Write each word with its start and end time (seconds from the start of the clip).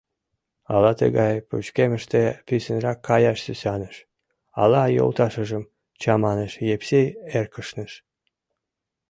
Ала 0.73 0.91
тыгай 0.99 1.35
пычкемыште 1.49 2.21
писынрак 2.47 2.97
каяш 3.07 3.37
сӱсаныш, 3.45 3.95
ала 4.61 4.83
йолташыжым 4.97 5.63
чаманыш, 6.01 6.53
Евсей 6.75 7.07
эркышныш. 7.39 7.91